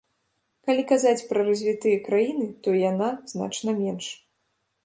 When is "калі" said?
0.69-0.85